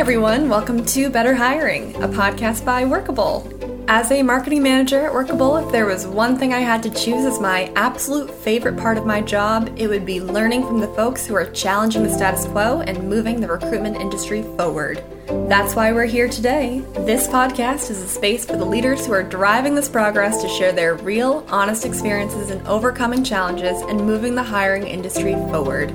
[0.00, 0.48] everyone.
[0.48, 3.46] Welcome to Better Hiring, a podcast by Workable.
[3.86, 7.26] As a marketing manager at Workable, if there was one thing I had to choose
[7.26, 11.26] as my absolute favorite part of my job, it would be learning from the folks
[11.26, 15.04] who are challenging the status quo and moving the recruitment industry forward.
[15.50, 16.82] That's why we're here today.
[17.00, 20.72] This podcast is a space for the leaders who are driving this progress to share
[20.72, 25.92] their real, honest experiences in overcoming challenges and moving the hiring industry forward.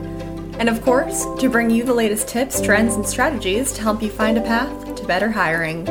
[0.57, 4.09] And of course, to bring you the latest tips, trends, and strategies to help you
[4.09, 5.85] find a path to better hiring.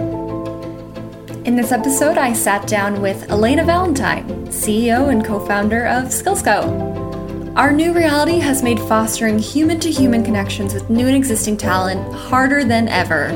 [1.45, 7.55] In this episode, I sat down with Elena Valentine, CEO and co founder of SkillScout.
[7.57, 12.15] Our new reality has made fostering human to human connections with new and existing talent
[12.15, 13.27] harder than ever.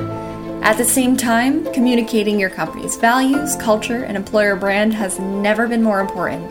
[0.62, 5.82] At the same time, communicating your company's values, culture, and employer brand has never been
[5.82, 6.50] more important.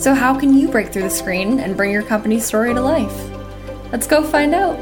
[0.00, 3.35] So, how can you break through the screen and bring your company's story to life?
[3.92, 4.78] Let's go find out.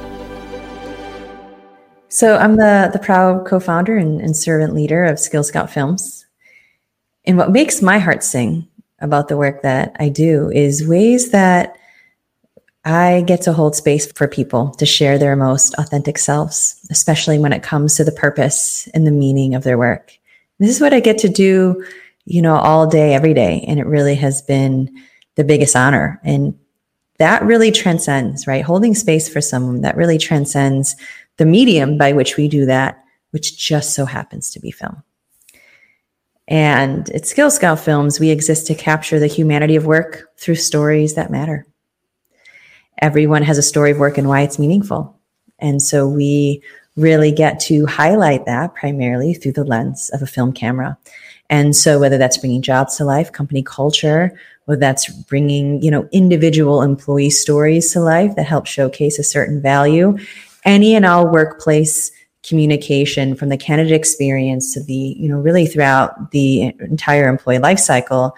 [2.08, 6.26] So I'm the the proud co-founder and, and servant leader of Skill Scout Films.
[7.24, 8.68] And what makes my heart sing
[9.00, 11.76] about the work that I do is ways that
[12.84, 17.52] I get to hold space for people to share their most authentic selves, especially when
[17.52, 20.12] it comes to the purpose and the meaning of their work.
[20.58, 21.84] This is what I get to do,
[22.26, 23.64] you know, all day, every day.
[23.66, 24.94] And it really has been
[25.36, 26.20] the biggest honor.
[26.24, 26.58] And
[27.18, 28.64] that really transcends, right?
[28.64, 30.96] Holding space for someone that really transcends
[31.36, 35.02] the medium by which we do that, which just so happens to be film.
[36.46, 41.30] And at SkillScout Films, we exist to capture the humanity of work through stories that
[41.30, 41.66] matter.
[43.00, 45.18] Everyone has a story of work and why it's meaningful.
[45.58, 46.62] And so we
[46.96, 50.96] really get to highlight that primarily through the lens of a film camera.
[51.50, 56.08] And so whether that's bringing jobs to life, company culture, whether that's bringing, you know,
[56.12, 60.16] individual employee stories to life that help showcase a certain value,
[60.64, 62.10] any and all workplace
[62.46, 67.78] communication from the candidate experience to the, you know, really throughout the entire employee life
[67.78, 68.36] cycle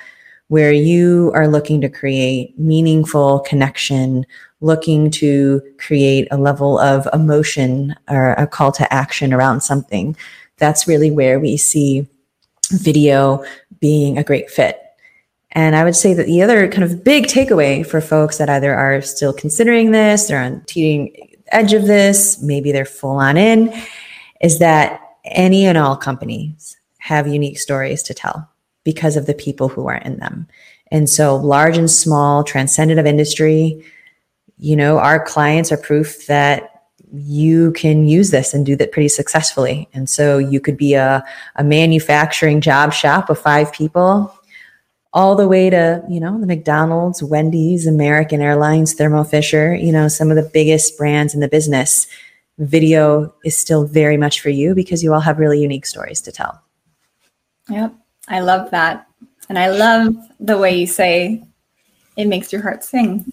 [0.48, 4.25] where you are looking to create meaningful connection,
[4.60, 10.16] looking to create a level of emotion or a call to action around something.
[10.59, 12.06] That's really where we see
[12.70, 13.44] video
[13.81, 14.85] being a great fit.
[15.53, 18.75] And I would say that the other kind of big takeaway for folks that either
[18.75, 23.73] are still considering this, they're on teetering edge of this, maybe they're full on in,
[24.41, 28.51] is that any and all companies have unique stories to tell
[28.84, 30.47] because of the people who are in them.
[30.91, 33.84] And so large and small, transcendent of industry,
[34.59, 36.77] you know, our clients are proof that
[37.13, 39.89] you can use this and do that pretty successfully.
[39.95, 41.25] And so you could be a,
[41.57, 44.33] a manufacturing job shop of five people,
[45.16, 50.09] all the way to, you know, the McDonald's, Wendy's, American Airlines, Thermo Fisher, you know,
[50.09, 52.06] some of the biggest brands in the business.
[52.59, 56.31] Video is still very much for you because you all have really unique stories to
[56.31, 56.60] tell.
[57.71, 57.94] Yep.
[58.28, 59.06] I love that.
[59.49, 61.43] And I love the way you say
[62.19, 63.33] it makes your heart sing.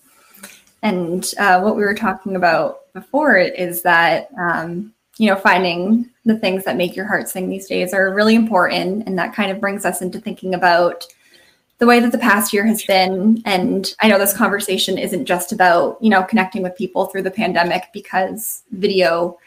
[0.84, 6.38] And uh, what we were talking about before is that, um, you know, finding the
[6.38, 9.06] things that make your heart sing these days are really important.
[9.06, 11.06] And that kind of brings us into thinking about
[11.84, 13.42] the way that the past year has been.
[13.44, 17.30] And I know this conversation isn't just about, you know, connecting with people through the
[17.30, 19.38] pandemic because video,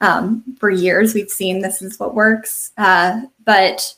[0.00, 2.70] um, for years, we've seen this is what works.
[2.78, 3.92] Uh, but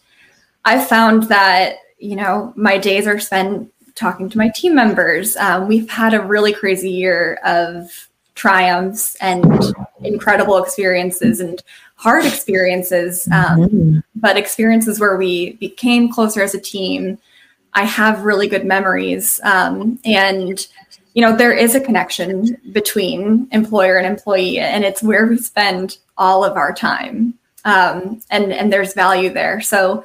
[0.64, 5.36] I found that, you know, my days are spent talking to my team members.
[5.36, 9.44] Um, we've had a really crazy year of triumphs and
[10.02, 11.62] incredible experiences and
[11.96, 13.98] hard experiences, um, mm-hmm.
[14.14, 17.18] but experiences where we became closer as a team.
[17.74, 19.40] I have really good memories.
[19.44, 20.66] Um, and,
[21.14, 25.98] you know, there is a connection between employer and employee, and it's where we spend
[26.18, 27.34] all of our time.
[27.64, 29.60] Um, and, and there's value there.
[29.60, 30.04] So,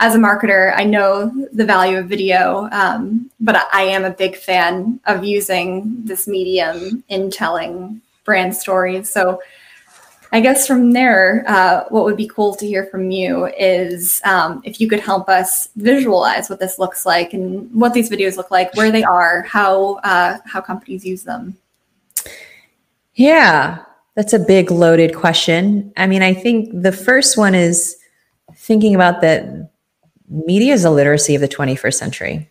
[0.00, 4.36] as a marketer, I know the value of video, um, but I am a big
[4.36, 9.08] fan of using this medium in telling brand stories.
[9.08, 9.40] So,
[10.34, 14.62] I guess from there, uh, what would be cool to hear from you is um,
[14.64, 18.50] if you could help us visualize what this looks like and what these videos look
[18.50, 21.56] like, where they are, how uh, how companies use them.
[23.14, 23.84] Yeah,
[24.16, 25.92] that's a big loaded question.
[25.96, 27.96] I mean, I think the first one is
[28.56, 29.70] thinking about that
[30.28, 32.50] media is a literacy of the 21st century.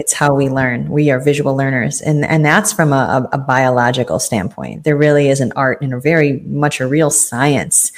[0.00, 0.88] It's how we learn.
[0.88, 2.00] We are visual learners.
[2.00, 4.84] And, and that's from a, a, biological standpoint.
[4.84, 7.92] There really is an art and a very much a real science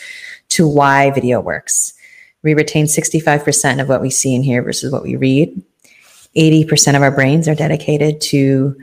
[0.48, 1.94] to why video works.
[2.42, 5.62] We retain 65% of what we see and hear versus what we read.
[6.36, 8.76] 80% of our brains are dedicated to,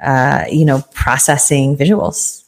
[0.00, 2.42] uh, you know, processing visuals.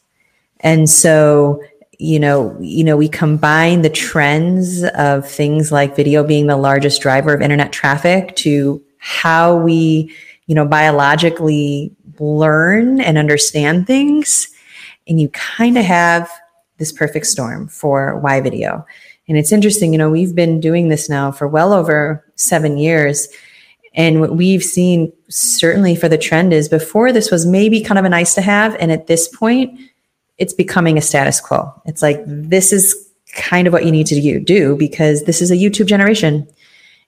[0.59, 1.61] And so
[1.99, 7.01] you know, you know, we combine the trends of things like video being the largest
[7.01, 10.13] driver of internet traffic to how we,
[10.47, 14.49] you know, biologically learn and understand things.
[15.07, 16.29] And you kind of have
[16.77, 18.85] this perfect storm for why video.
[19.29, 23.29] And it's interesting, you know, we've been doing this now for well over seven years.
[23.93, 28.03] And what we've seen certainly for the trend is before this was maybe kind of
[28.03, 28.75] a nice to have.
[28.75, 29.79] And at this point,
[30.37, 31.73] it's becoming a status quo.
[31.85, 32.93] It's like, this is
[33.33, 36.45] kind of what you need to do because this is a YouTube generation.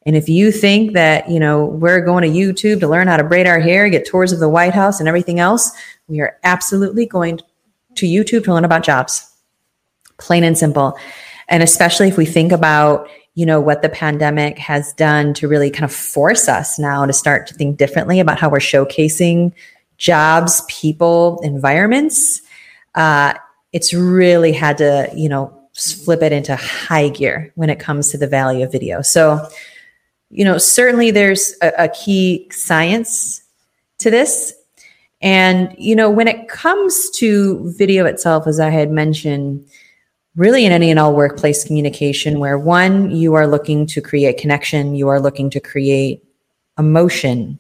[0.10, 3.24] And if you think that, you know, we're going to YouTube to learn how to
[3.24, 5.70] braid our hair, get tours of the White House and everything else,
[6.08, 7.40] we are absolutely going
[7.94, 9.32] to YouTube to learn about jobs.
[10.18, 10.98] Plain and simple.
[11.48, 15.70] And especially if we think about, you know, what the pandemic has done to really
[15.70, 19.54] kind of force us now to start to think differently about how we're showcasing
[19.98, 22.42] jobs, people, environments.
[22.96, 23.36] Uh,
[23.74, 28.18] it's really had to, you know, flip it into high gear when it comes to
[28.18, 29.04] the value of video.
[29.04, 29.48] So,
[30.30, 33.44] you know, certainly there's a, a key science
[34.00, 34.54] to this.
[35.22, 39.66] And, you know, when it comes to video itself, as I had mentioned,
[40.36, 44.96] really in any and all workplace communication where one you are looking to create connection
[44.96, 46.24] you are looking to create
[46.78, 47.60] emotion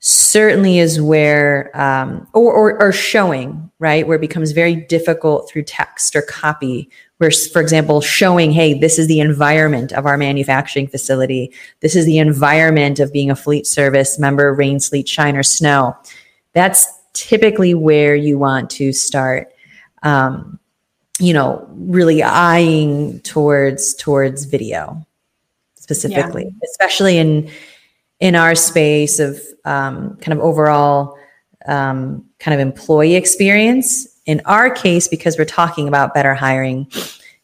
[0.00, 5.62] certainly is where um, or, or, or showing right where it becomes very difficult through
[5.62, 10.86] text or copy where for example showing hey this is the environment of our manufacturing
[10.86, 15.42] facility this is the environment of being a fleet service member rain sleet shine or
[15.42, 15.96] snow
[16.52, 19.48] that's typically where you want to start
[20.02, 20.58] um,
[21.18, 25.04] you know, really eyeing towards towards video
[25.76, 26.68] specifically, yeah.
[26.70, 27.50] especially in
[28.20, 31.16] in our space of um, kind of overall
[31.66, 34.08] um, kind of employee experience.
[34.26, 36.90] In our case, because we're talking about better hiring,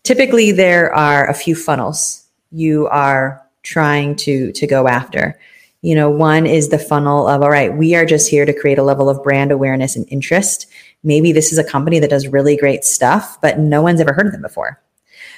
[0.02, 5.38] typically there are a few funnels you are trying to to go after.
[5.82, 8.78] You know, one is the funnel of all right, we are just here to create
[8.78, 10.66] a level of brand awareness and interest
[11.02, 14.26] maybe this is a company that does really great stuff, but no one's ever heard
[14.26, 14.80] of them before.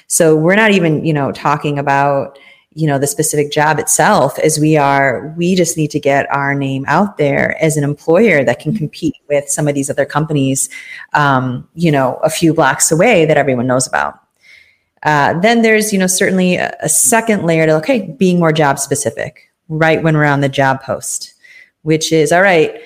[0.07, 2.37] So we're not even, you know, talking about,
[2.75, 6.55] you know, the specific job itself as we are, we just need to get our
[6.55, 10.69] name out there as an employer that can compete with some of these other companies,
[11.13, 14.19] um, you know, a few blocks away that everyone knows about.
[15.03, 18.79] Uh, then there's, you know, certainly a, a second layer to, okay, being more job
[18.79, 21.33] specific, right when we're on the job post,
[21.81, 22.81] which is, all right,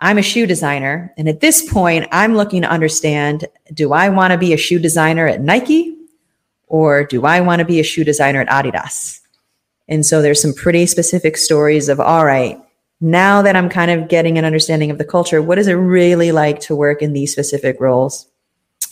[0.00, 1.12] I'm a shoe designer.
[1.16, 4.78] And at this point, I'm looking to understand do I want to be a shoe
[4.78, 5.96] designer at Nike
[6.66, 9.23] or do I want to be a shoe designer at Adidas?
[9.88, 12.60] And so there's some pretty specific stories of all right,
[13.00, 16.32] now that I'm kind of getting an understanding of the culture, what is it really
[16.32, 18.26] like to work in these specific roles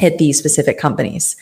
[0.01, 1.37] at these specific companies?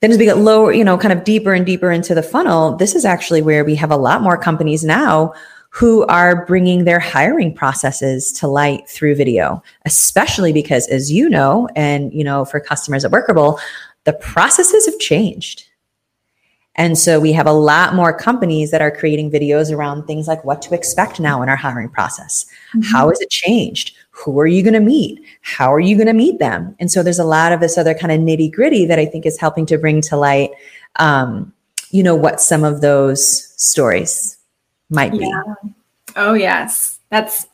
[0.00, 2.76] Then as we get lower, you know, kind of deeper and deeper into the funnel,
[2.76, 5.32] this is actually where we have a lot more companies now
[5.70, 11.68] who are bringing their hiring processes to light through video, especially because, as you know,
[11.74, 13.58] and you know, for customers at Workable,
[14.04, 15.67] the processes have changed.
[16.78, 20.44] And so we have a lot more companies that are creating videos around things like
[20.44, 22.46] what to expect now in our hiring process.
[22.70, 22.82] Mm-hmm.
[22.82, 23.96] How has it changed?
[24.12, 25.20] Who are you going to meet?
[25.42, 26.76] How are you going to meet them?
[26.78, 29.26] And so there's a lot of this other kind of nitty gritty that I think
[29.26, 30.52] is helping to bring to light,
[30.96, 31.52] um,
[31.90, 34.38] you know, what some of those stories
[34.88, 35.18] might be.
[35.18, 35.54] Yeah.
[36.14, 37.00] Oh yes.
[37.10, 37.48] That's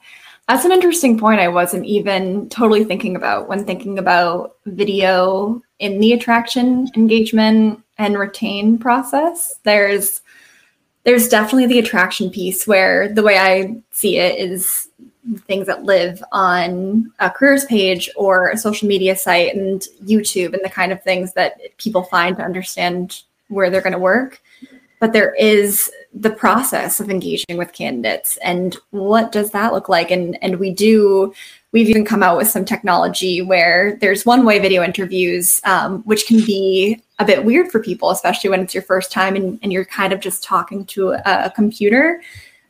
[0.49, 6.01] that's an interesting point I wasn't even totally thinking about when thinking about video in
[6.01, 9.55] the attraction, engagement and retain process.
[9.63, 10.23] There's
[11.05, 14.89] there's definitely the attraction piece where the way I see it is
[15.47, 20.63] things that live on a careers page or a social media site and YouTube and
[20.63, 24.41] the kind of things that people find to understand where they're going to work
[25.05, 30.11] but there is the process of engaging with candidates and what does that look like
[30.11, 31.35] and and we do
[31.73, 36.27] we've even come out with some technology where there's one way video interviews um, which
[36.27, 39.73] can be a bit weird for people especially when it's your first time and, and
[39.73, 42.21] you're kind of just talking to a, a computer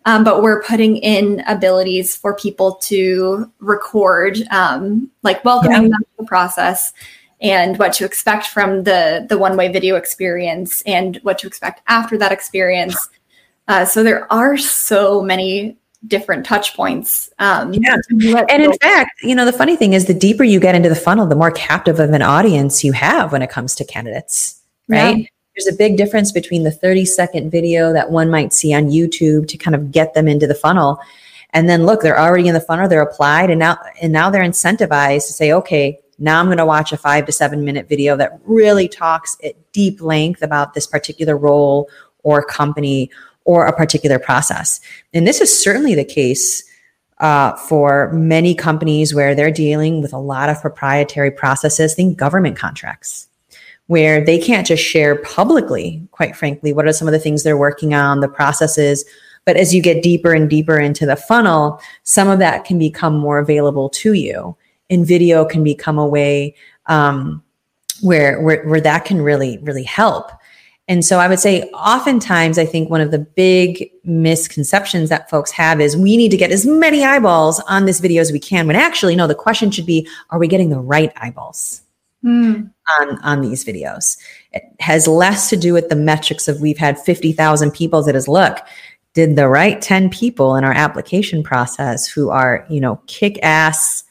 [0.07, 5.89] um, but we're putting in abilities for people to record um, like welcoming yeah.
[5.89, 6.93] them to the process
[7.41, 11.83] and what to expect from the the one way video experience and what to expect
[11.89, 13.09] after that experience.
[13.69, 17.30] Uh, so there are so many different touch points.
[17.38, 17.96] Um, yeah.
[18.49, 20.94] And in fact, you know, the funny thing is the deeper you get into the
[20.94, 25.18] funnel, the more captive of an audience you have when it comes to candidates, right?
[25.18, 25.26] Yeah.
[25.56, 29.46] There's a big difference between the 30 second video that one might see on YouTube
[29.49, 30.99] to kind of get them into the funnel.
[31.50, 34.42] And then look, they're already in the funnel, they're applied and now and now they're
[34.42, 38.16] incentivized to say, okay, Now I'm going to watch a five to seven minute video
[38.16, 41.88] that really talks at deep length about this particular role
[42.25, 43.11] or company
[43.45, 44.81] or a particular process.
[45.13, 46.65] And this is certainly the case
[47.19, 52.57] uh, for many companies where they're dealing with a lot of proprietary processes, think government
[52.57, 53.29] contracts,
[53.87, 57.57] where they can't just share publicly, quite frankly, what are some of the things they're
[57.57, 59.05] working on, the processes.
[59.45, 63.17] But as you get deeper and deeper into the funnel, some of that can become
[63.17, 64.57] more available to you.
[64.91, 66.55] And video can become a way
[66.87, 67.43] um,
[68.01, 70.31] where, where, where that can really, really help.
[70.87, 75.50] And so I would say oftentimes I think one of the big misconceptions that folks
[75.53, 78.67] have is we need to get as many eyeballs on this video as we can
[78.67, 81.83] when actually no the question should be are we getting the right eyeballs
[82.23, 82.71] mm.
[83.00, 84.19] on on these videos
[84.53, 88.29] it has less to do with the metrics of we've had 50,000 people that is
[88.29, 88.59] look
[89.14, 94.05] did the right 10 people in our application process who are you know kick ass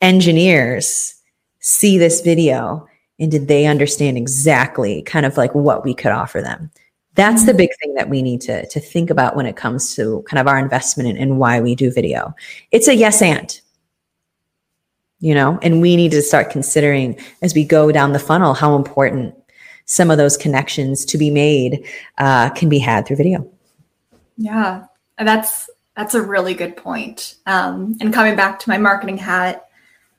[0.00, 1.16] engineers
[1.58, 2.86] see this video
[3.20, 6.70] and did they understand exactly kind of like what we could offer them?
[7.14, 7.58] That's the mm-hmm.
[7.58, 10.46] big thing that we need to, to think about when it comes to kind of
[10.46, 12.34] our investment and why we do video.
[12.70, 13.60] It's a yes and.
[15.22, 18.74] You know and we need to start considering as we go down the funnel how
[18.74, 19.34] important
[19.84, 21.86] some of those connections to be made
[22.16, 23.46] uh, can be had through video.
[24.38, 24.86] Yeah.
[25.18, 27.34] That's that's a really good point.
[27.44, 29.66] Um, and coming back to my marketing hat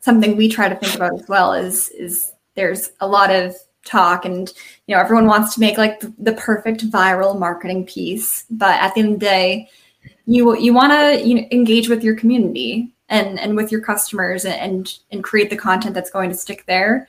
[0.01, 4.25] something we try to think about as well is is there's a lot of talk
[4.25, 4.53] and
[4.85, 8.93] you know everyone wants to make like the, the perfect viral marketing piece but at
[8.93, 9.69] the end of the day
[10.25, 14.45] you you want to you know, engage with your community and and with your customers
[14.45, 17.07] and and create the content that's going to stick there.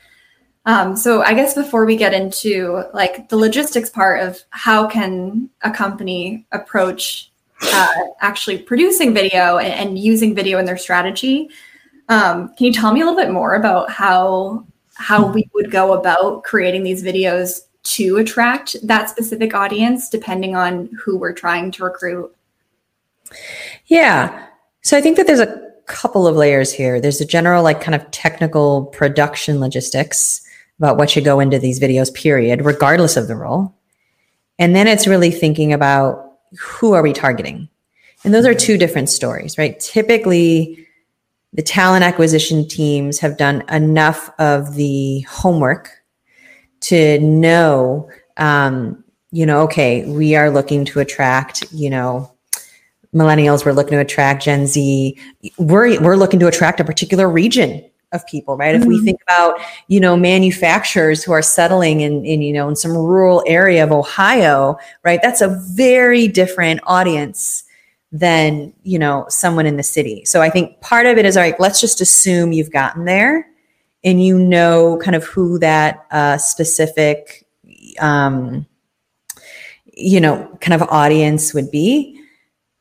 [0.65, 5.51] Um, so i guess before we get into like the logistics part of how can
[5.63, 7.33] a company approach
[7.63, 7.89] uh,
[8.21, 11.49] actually producing video and, and, using video in their strategy
[12.09, 15.95] um, can you tell me a little bit more about how how we would go
[15.95, 21.85] about creating these videos to attract that specific audience depending on who we're trying to
[21.85, 22.35] recruit.
[23.87, 24.47] Yeah.
[24.83, 27.01] So i think that there's a couple of layers here.
[27.01, 30.41] There's a general like kind of technical production logistics
[30.79, 33.75] about what should go into these videos period regardless of the role.
[34.59, 37.69] And then it's really thinking about who are we targeting?
[38.25, 38.67] And those are mm-hmm.
[38.67, 39.79] two different stories right?
[39.81, 40.82] Typically
[41.53, 45.91] the talent acquisition teams have done enough of the homework
[46.81, 52.33] to know, um, you know, okay, we are looking to attract, you know,
[53.15, 53.65] millennials.
[53.65, 55.19] We're looking to attract Gen Z.
[55.59, 58.75] We're we're looking to attract a particular region of people, right?
[58.75, 58.83] Mm-hmm.
[58.83, 59.05] If we mm-hmm.
[59.05, 63.43] think about, you know, manufacturers who are settling in, in, you know, in some rural
[63.47, 65.21] area of Ohio, right?
[65.23, 67.65] That's a very different audience
[68.13, 70.25] than you know someone in the city.
[70.25, 73.49] So i think part of it is all right let's just assume you've gotten there
[74.05, 77.47] and you know kind of who that uh, specific
[78.01, 78.67] um,
[79.95, 82.19] you know kind of audience would be.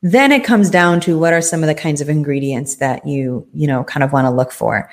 [0.04, 3.46] Then it comes down to what are some of the kinds of ingredients that you
[3.54, 4.90] you know kind of want to look for.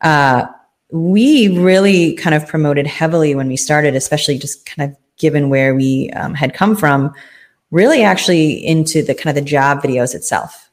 [0.00, 0.46] Uh,
[0.90, 5.74] we really kind of promoted heavily when we started especially just kind of given where
[5.74, 7.12] we um, had come from
[7.72, 10.70] really actually into the kind of the job videos itself.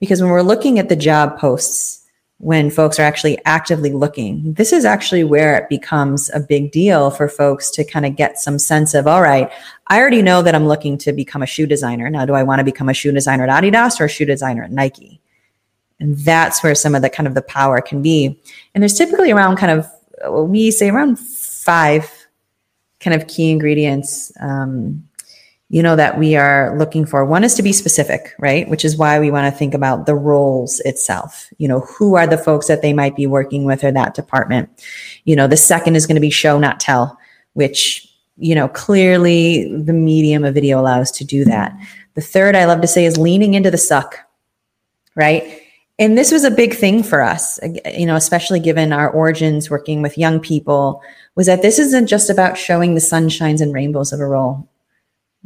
[0.00, 2.02] Because when we're looking at the job posts,
[2.38, 7.10] when folks are actually actively looking, this is actually where it becomes a big deal
[7.10, 9.50] for folks to kind of get some sense of, all right,
[9.86, 12.10] I already know that I'm looking to become a shoe designer.
[12.10, 14.64] Now, do I want to become a shoe designer at Adidas or a shoe designer
[14.64, 15.18] at Nike?
[15.98, 18.38] And that's where some of the kind of the power can be.
[18.74, 22.26] And there's typically around kind of, we say around five
[23.00, 25.08] kind of key ingredients um,
[25.68, 27.24] you know that we are looking for.
[27.24, 28.68] One is to be specific right?
[28.68, 31.52] Which is why we want to think about the roles itself.
[31.58, 34.68] You know who are the folks that they might be working with or that department?
[35.24, 37.18] You know the second is going to be show not tell
[37.54, 38.06] which
[38.36, 41.76] you know clearly the medium of video allows to do that.
[42.14, 44.18] The third i love to say is leaning into the suck
[45.14, 45.62] right?
[45.98, 47.58] And this was a big thing for us
[47.98, 51.02] you know especially given our origins working with young people
[51.34, 54.68] was that this isn't just about showing the sunshines and rainbows of a role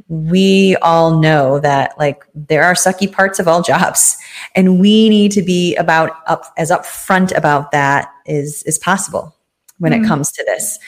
[0.08, 4.16] we all know that like there are sucky parts of all jobs
[4.54, 9.34] and we need to be about up as upfront about that is is possible
[9.78, 10.04] when mm-hmm.
[10.04, 10.78] it comes to this.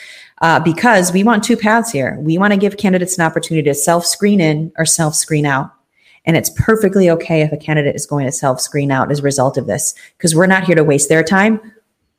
[0.41, 2.19] Uh, because we want two paths here.
[2.21, 5.73] We want to give candidates an opportunity to self screen in or self screen out.
[6.25, 9.23] And it's perfectly okay if a candidate is going to self screen out as a
[9.23, 11.61] result of this because we're not here to waste their time.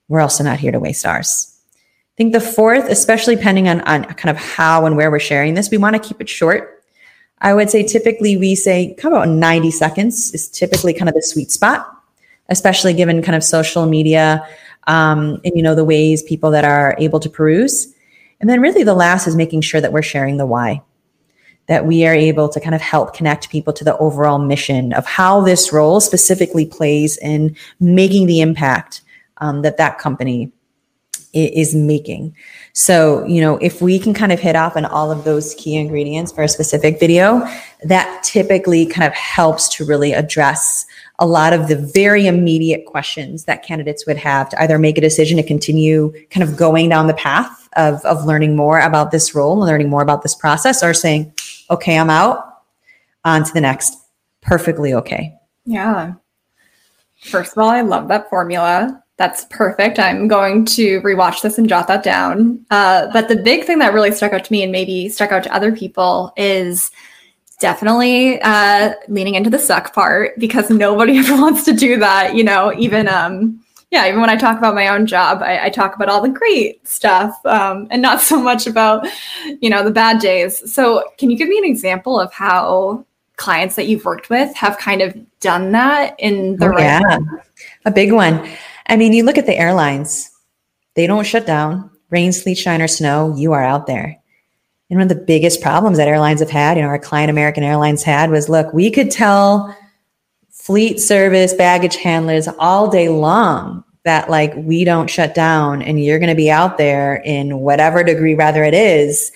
[0.08, 1.50] We're also not here to waste ours.
[1.74, 5.56] I think the fourth, especially depending on, on kind of how and where we're sharing
[5.56, 6.83] this, we want to keep it short
[7.44, 11.22] I would say typically we say of about 90 seconds is typically kind of the
[11.22, 11.86] sweet spot,
[12.48, 14.48] especially given kind of social media
[14.88, 17.94] um, and you know the ways people that are able to peruse.
[18.40, 20.82] And then really the last is making sure that we're sharing the why
[21.68, 25.06] that we are able to kind of help connect people to the overall mission of
[25.06, 29.02] how this role specifically plays in making the impact
[29.38, 30.52] um, that that company
[31.34, 32.36] is making.
[32.74, 35.76] So, you know, if we can kind of hit off on all of those key
[35.76, 37.48] ingredients for a specific video,
[37.84, 40.86] that typically kind of helps to really address
[41.20, 45.02] a lot of the very immediate questions that candidates would have to either make a
[45.02, 49.36] decision to continue kind of going down the path of, of learning more about this
[49.36, 51.32] role and learning more about this process or saying,
[51.70, 52.62] okay, I'm out
[53.24, 53.96] on to the next.
[54.42, 55.34] Perfectly okay.
[55.66, 56.14] Yeah.
[57.22, 59.03] First of all, I love that formula.
[59.18, 60.00] That's perfect.
[60.00, 62.66] I'm going to rewatch this and jot that down.
[62.72, 65.44] Uh, but the big thing that really stuck out to me and maybe stuck out
[65.44, 66.90] to other people is
[67.60, 72.36] definitely uh, leaning into the suck part because nobody ever wants to do that.
[72.36, 75.70] You know, even um, yeah, even when I talk about my own job, I, I
[75.70, 79.08] talk about all the great stuff um, and not so much about
[79.62, 80.74] you know the bad days.
[80.74, 83.06] So, can you give me an example of how
[83.36, 87.18] clients that you've worked with have kind of done that in the oh, right yeah.
[87.18, 87.42] Way?
[87.86, 88.50] A big one.
[88.88, 90.32] I mean, you look at the airlines,
[90.96, 91.90] they don't shut down.
[92.10, 94.20] Rain, sleet, shine, or snow, you are out there.
[94.90, 97.64] And one of the biggest problems that airlines have had, you know, our client American
[97.64, 99.76] Airlines had was look, we could tell
[100.52, 106.20] fleet service baggage handlers all day long that like we don't shut down and you're
[106.20, 109.32] going to be out there in whatever degree rather it is.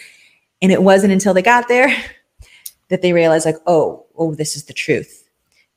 [0.62, 1.96] And it wasn't until they got there
[2.89, 5.26] that they realized like, oh, oh, this is the truth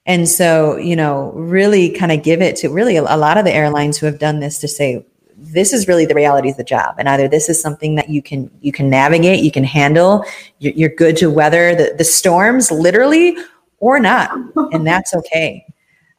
[0.06, 3.52] and so, you know, really kind of give it to really a, lot of the
[3.52, 5.04] airlines who have done this to say,
[5.36, 6.94] this is really the reality of the job.
[6.98, 10.24] And either this is something that you can you can navigate you can handle
[10.58, 13.36] you're, you're good to weather the, the storms literally
[13.78, 14.30] or not.
[14.72, 15.64] And that's okay.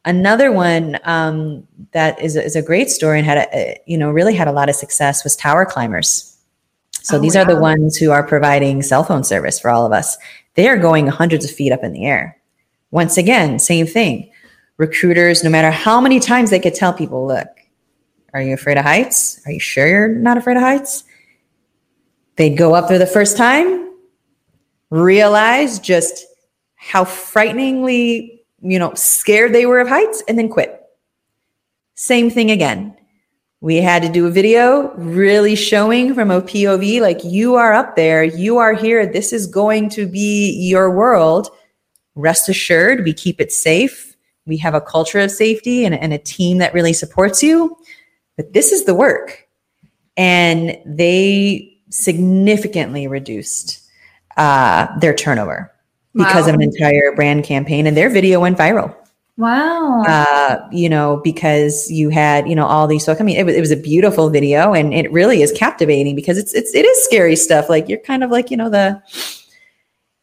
[0.04, 4.34] Another one um, that is, is a great story and had a, you know really
[4.34, 6.36] had a lot of success was tower climbers.
[7.02, 7.42] So oh, these wow.
[7.42, 10.16] are the ones who are providing cell phone service for all of us.
[10.54, 12.41] They are going hundreds of feet up in the air
[12.92, 14.30] once again, same thing.
[14.76, 17.48] Recruiters, no matter how many times they could tell people, look,
[18.32, 19.40] are you afraid of heights?
[19.46, 21.04] Are you sure you're not afraid of heights?
[22.36, 23.90] They'd go up there the first time,
[24.90, 26.26] realize just
[26.76, 30.78] how frighteningly, you know, scared they were of heights, and then quit.
[31.94, 32.96] Same thing again.
[33.60, 37.96] We had to do a video really showing from a POV like you are up
[37.96, 41.48] there, you are here, this is going to be your world
[42.14, 44.16] rest assured, we keep it safe.
[44.46, 47.76] We have a culture of safety and, and a team that really supports you.
[48.36, 49.48] But this is the work.
[50.16, 53.80] And they significantly reduced
[54.36, 55.72] uh, their turnover
[56.14, 56.24] wow.
[56.24, 58.94] because of an entire brand campaign, and their video went viral.
[59.38, 60.02] Wow.
[60.02, 63.04] Uh, you know, because you had, you know, all these.
[63.04, 66.14] So I mean, it was, it was a beautiful video, and it really is captivating
[66.14, 67.68] because it's it's it is scary stuff.
[67.68, 69.02] Like you're kind of like you know the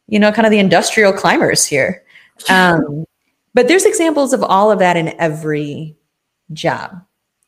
[0.09, 2.03] you know, kind of the industrial climbers here.
[2.49, 3.05] Um,
[3.53, 5.95] but there's examples of all of that in every
[6.53, 7.01] job,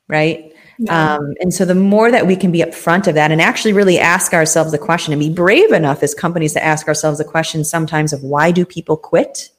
[0.08, 0.54] right?
[0.78, 1.15] Yeah.
[1.15, 4.00] Um, and so the more that we can be upfront of that and actually really
[4.00, 7.63] ask ourselves the question and be brave enough as companies to ask ourselves the question
[7.63, 9.50] sometimes of why do people quit?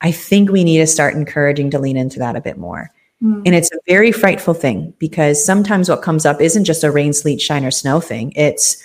[0.00, 2.90] I think we need to start encouraging to lean into that a bit more.
[3.22, 3.42] Mm.
[3.46, 7.12] And it's a very frightful thing because sometimes what comes up isn't just a rain,
[7.12, 8.32] sleet, shine, or snow thing.
[8.34, 8.82] It's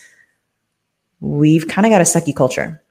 [1.21, 2.81] we've kind of got a sucky culture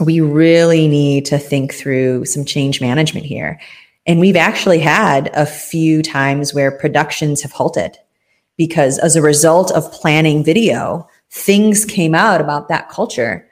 [0.00, 3.60] we really need to think through some change management here.
[4.06, 7.96] And we've actually had a few times where productions have halted
[8.56, 13.48] because as a result of planning video, things came out about that culture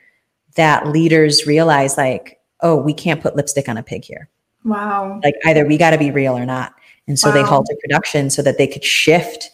[0.57, 4.29] that leaders realized like, oh, we can't put lipstick on a pig here.
[4.65, 5.21] Wow.
[5.25, 6.75] Like either we got to be real or not.
[7.09, 7.35] And so wow.
[7.35, 9.51] they halted production so that they could shift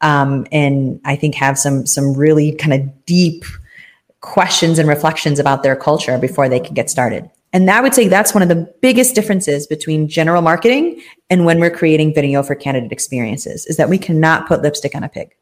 [0.00, 3.44] um, and I think have some some really kind of deep
[4.26, 7.30] questions and reflections about their culture before they can get started.
[7.52, 11.60] And I would say that's one of the biggest differences between general marketing and when
[11.60, 15.34] we're creating video for candidate experiences is that we cannot put lipstick on a pig.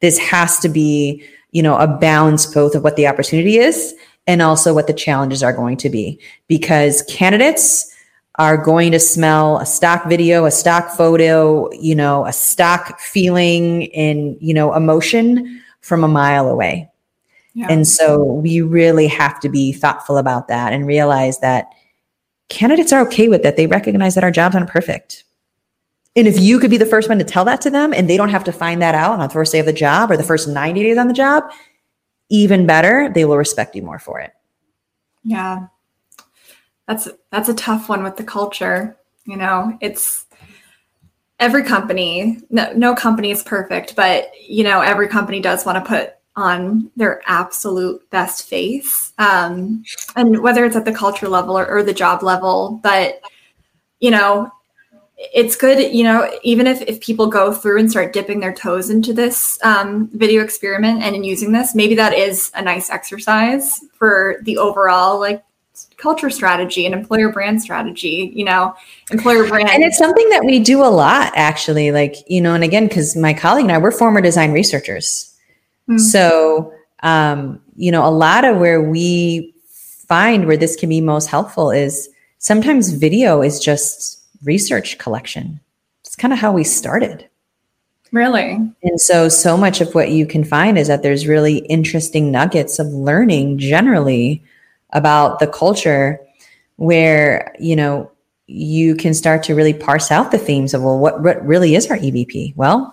[0.00, 3.94] This has to be, you know, a balance both of what the opportunity is
[4.26, 6.18] and also what the challenges are going to be
[6.48, 7.94] because candidates
[8.36, 13.94] are going to smell a stock video, a stock photo, you know, a stock feeling
[13.94, 16.89] and, you know, emotion from a mile away.
[17.56, 21.72] And so we really have to be thoughtful about that and realize that
[22.48, 23.56] candidates are okay with that.
[23.56, 25.24] They recognize that our jobs aren't perfect.
[26.16, 28.16] And if you could be the first one to tell that to them and they
[28.16, 30.22] don't have to find that out on the first day of the job or the
[30.22, 31.44] first 90 days on the job,
[32.28, 34.32] even better, they will respect you more for it.
[35.22, 35.66] Yeah.
[36.86, 38.96] That's that's a tough one with the culture.
[39.24, 40.26] You know, it's
[41.38, 45.88] every company, no, no company is perfect, but you know, every company does want to
[45.88, 49.12] put on their absolute best face.
[49.18, 49.84] Um,
[50.16, 53.20] and whether it's at the culture level or, or the job level, but
[53.98, 54.50] you know,
[55.34, 58.88] it's good, you know, even if, if people go through and start dipping their toes
[58.88, 63.84] into this um, video experiment and in using this, maybe that is a nice exercise
[63.98, 65.44] for the overall like
[65.98, 68.74] culture strategy and employer brand strategy, you know,
[69.10, 69.68] employer brand.
[69.68, 73.14] And it's something that we do a lot actually, like, you know, and again, because
[73.14, 75.29] my colleague and I, we're former design researchers.
[75.90, 75.98] Mm-hmm.
[75.98, 76.72] So,
[77.02, 79.52] um, you know, a lot of where we
[80.06, 85.60] find where this can be most helpful is sometimes video is just research collection.
[86.00, 87.28] It's kind of how we started.
[88.12, 88.52] Really?
[88.82, 92.78] And so, so much of what you can find is that there's really interesting nuggets
[92.78, 94.42] of learning generally
[94.92, 96.20] about the culture
[96.76, 98.10] where, you know,
[98.46, 101.88] you can start to really parse out the themes of, well, what, what really is
[101.88, 102.56] our EVP?
[102.56, 102.92] Well,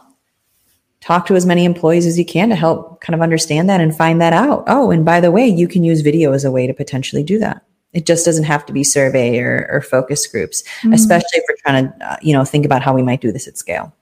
[1.01, 3.95] talk to as many employees as you can to help kind of understand that and
[3.95, 4.63] find that out.
[4.67, 7.39] Oh, and by the way, you can use video as a way to potentially do
[7.39, 7.63] that.
[7.93, 10.93] It just doesn't have to be survey or, or focus groups, mm-hmm.
[10.93, 13.47] especially if we're trying to, uh, you know, think about how we might do this
[13.47, 13.93] at scale.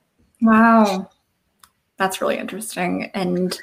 [0.41, 1.09] Wow.
[1.97, 3.11] That's really interesting.
[3.13, 3.57] And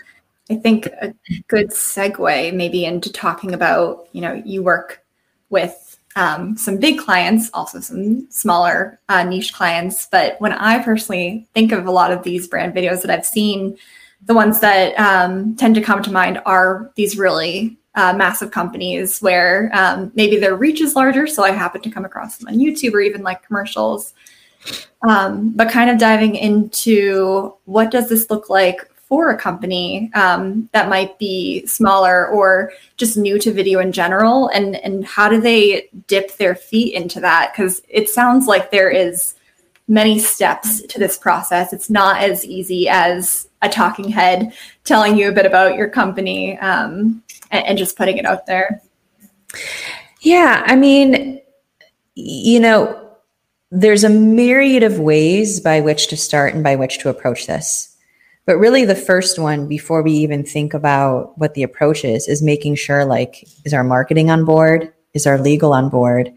[0.51, 1.14] I think a
[1.49, 5.05] good segue maybe into talking about, you know, you work
[5.51, 10.07] with um, some big clients, also some smaller uh, niche clients.
[10.07, 13.77] But when I personally think of a lot of these brand videos that I've seen,
[14.25, 19.20] the ones that um, tend to come to mind are these really uh, massive companies
[19.20, 21.27] where um, maybe their reach is larger.
[21.27, 24.14] So I happen to come across them on YouTube or even like commercials.
[25.07, 30.70] Um, but kind of diving into what does this look like for a company um,
[30.72, 35.38] that might be smaller or just new to video in general, and and how do
[35.38, 37.53] they dip their feet into that?
[37.53, 39.35] Because it sounds like there is
[39.87, 41.75] many steps to this process.
[41.75, 46.59] It's not as easy as a talking head telling you a bit about your company
[46.61, 48.81] um, and, and just putting it out there.
[50.22, 51.38] Yeah, I mean,
[52.14, 53.11] you know,
[53.70, 57.92] there's a myriad of ways by which to start and by which to approach this.
[58.45, 62.43] But really, the first one, before we even think about what the approach is, is
[62.43, 64.93] making sure like, is our marketing on board?
[65.15, 66.33] Is our legal on board?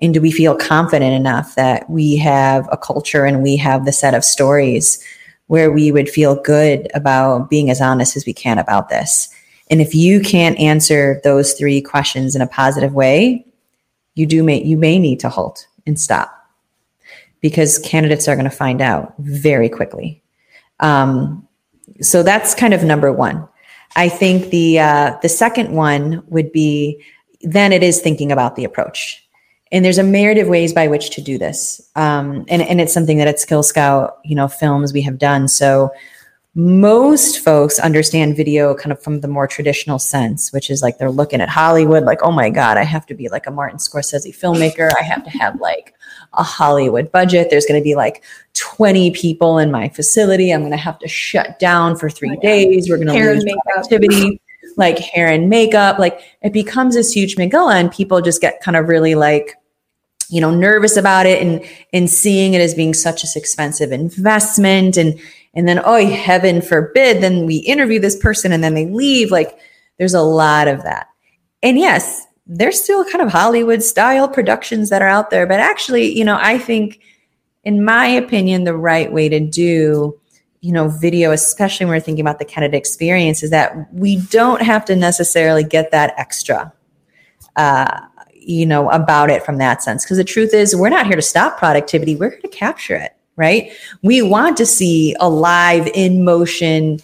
[0.00, 3.92] And do we feel confident enough that we have a culture and we have the
[3.92, 5.04] set of stories
[5.48, 9.28] where we would feel good about being as honest as we can about this?
[9.68, 13.44] And if you can't answer those three questions in a positive way,
[14.14, 16.34] you do may you may need to halt and stop
[17.40, 20.22] because candidates are going to find out very quickly.
[20.80, 21.46] Um,
[22.00, 23.46] so that's kind of number one.
[23.96, 27.02] I think the uh, the second one would be
[27.42, 29.26] then it is thinking about the approach.
[29.72, 31.80] And there's a myriad of ways by which to do this.
[31.94, 35.46] Um, and, and it's something that at Skill Scout, you know, films we have done.
[35.46, 35.90] So
[36.56, 41.10] most folks understand video kind of from the more traditional sense, which is like they're
[41.10, 44.36] looking at Hollywood, like, oh my God, I have to be like a Martin Scorsese
[44.36, 44.90] filmmaker.
[44.98, 45.94] I have to have like
[46.32, 47.48] a Hollywood budget.
[47.50, 48.24] There's going to be like
[48.60, 50.52] 20 people in my facility.
[50.52, 52.90] I'm going to have to shut down for three oh days.
[52.90, 53.44] We're going to lose
[53.78, 54.40] activity,
[54.76, 55.98] like hair and makeup.
[55.98, 59.54] Like it becomes this huge megilla, and people just get kind of really like,
[60.28, 64.98] you know, nervous about it and and seeing it as being such a expensive investment
[64.98, 65.18] and
[65.54, 69.58] and then oh heaven forbid then we interview this person and then they leave like
[69.98, 71.08] there's a lot of that
[71.62, 76.16] and yes there's still kind of hollywood style productions that are out there but actually
[76.16, 77.00] you know i think
[77.64, 80.18] in my opinion the right way to do
[80.60, 84.62] you know video especially when we're thinking about the candidate experience is that we don't
[84.62, 86.72] have to necessarily get that extra
[87.56, 88.00] uh,
[88.34, 91.22] you know about it from that sense because the truth is we're not here to
[91.22, 93.72] stop productivity we're here to capture it right?
[94.02, 97.00] We want to see a live in motion,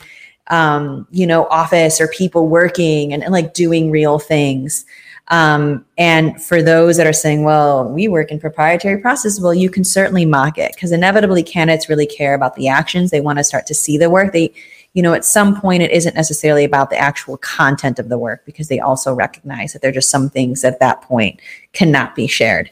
[0.49, 4.85] um, you know, office or people working and, and like doing real things.
[5.29, 9.69] Um, and for those that are saying, well, we work in proprietary processes, well, you
[9.69, 13.11] can certainly mock it because inevitably candidates really care about the actions.
[13.11, 14.33] They want to start to see the work.
[14.33, 14.55] They,
[14.95, 18.45] you know, at some point, it isn't necessarily about the actual content of the work
[18.47, 21.41] because they also recognize that there are just some things at that point
[21.73, 22.71] cannot be shared.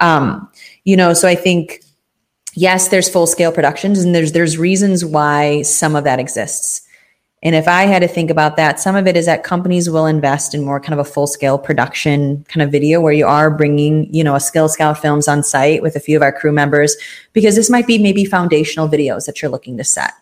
[0.00, 0.48] Um,
[0.84, 1.82] you know, so I think
[2.54, 6.82] yes, there's full scale productions and there's there's reasons why some of that exists.
[7.42, 10.06] And if I had to think about that, some of it is that companies will
[10.06, 13.50] invest in more kind of a full scale production kind of video where you are
[13.50, 16.50] bringing, you know, a Skill Scout films on site with a few of our crew
[16.50, 16.96] members,
[17.34, 20.14] because this might be maybe foundational videos that you're looking to set.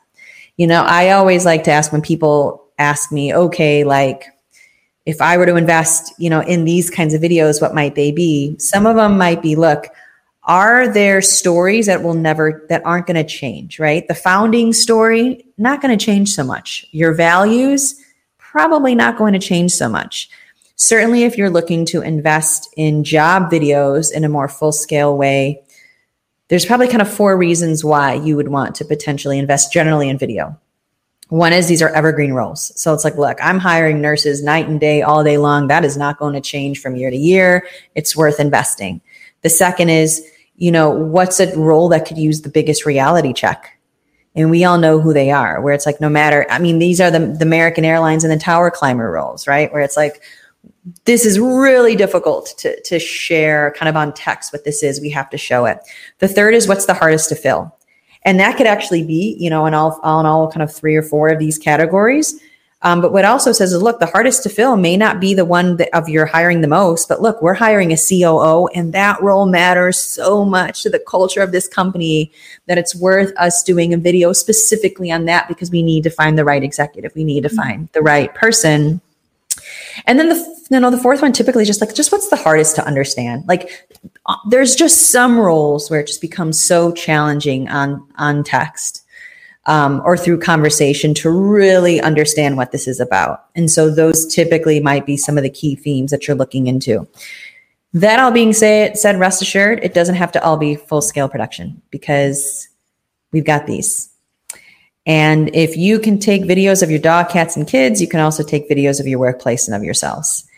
[0.57, 4.27] You know, I always like to ask when people ask me, okay, like,
[5.07, 8.11] if I were to invest, you know, in these kinds of videos, what might they
[8.11, 8.57] be?
[8.59, 9.87] Some of them might be, look,
[10.47, 15.45] are there stories that will never that aren't going to change right the founding story
[15.57, 18.01] not going to change so much your values
[18.39, 20.29] probably not going to change so much
[20.77, 25.61] certainly if you're looking to invest in job videos in a more full scale way
[26.49, 30.19] there's probably kind of four reasons why you would want to potentially invest generally in
[30.19, 30.59] video
[31.29, 32.79] one is these are evergreen roles.
[32.81, 35.69] So it's like, look, I'm hiring nurses night and day, all day long.
[35.69, 37.67] That is not going to change from year to year.
[37.95, 39.01] It's worth investing.
[39.41, 40.25] The second is
[40.57, 43.79] you know, what's a role that could use the biggest reality check?
[44.37, 47.01] And we all know who they are, where it's like, no matter, I mean, these
[47.01, 49.73] are the, the American Airlines and the tower climber roles, right?
[49.73, 50.23] Where it's like,
[51.05, 55.01] this is really difficult to, to share kind of on text what this is.
[55.01, 55.79] We have to show it.
[56.19, 57.77] The third is what's the hardest to fill.
[58.23, 60.97] And that could actually be, you know, in all, all in all kind of three
[60.97, 62.41] or four of these categories.
[62.85, 65.47] Um, but what also says is, look, the hardest to fill may not be the
[65.47, 69.21] one that of you're hiring the most, but look, we're hiring a COO, and that
[69.23, 72.31] role matters so much to the culture of this company
[72.67, 76.39] that it's worth us doing a video specifically on that because we need to find
[76.39, 77.57] the right executive, we need to mm-hmm.
[77.57, 79.01] find the right person.
[80.07, 82.75] And then the you know the fourth one typically just like just what's the hardest
[82.77, 83.87] to understand like
[84.27, 89.04] uh, there's just some roles where it just becomes so challenging on on text
[89.67, 93.47] um, or through conversation to really understand what this is about.
[93.55, 97.09] And so those typically might be some of the key themes that you're looking into.
[97.95, 101.29] That all being say, said, rest assured, it doesn't have to all be full scale
[101.29, 102.69] production because
[103.33, 104.11] we've got these.
[105.07, 108.43] And if you can take videos of your dog, cats, and kids, you can also
[108.43, 110.49] take videos of your workplace and of yourselves.